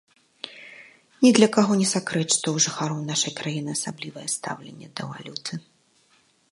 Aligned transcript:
Ні 1.25 1.31
для 1.39 1.49
каго 1.57 1.73
не 1.81 1.85
сакрэт, 1.95 2.29
што 2.37 2.47
ў 2.55 2.65
жыхароў 2.65 2.99
нашай 3.11 3.33
краіны 3.41 3.69
асаблівае 3.79 4.27
стаўленне 4.39 4.87
да 5.01 5.13
валюты. 5.13 5.53